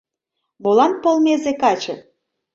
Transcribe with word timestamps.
Молан 0.63 0.91
полмезе 1.03 1.53
каче 1.61 1.95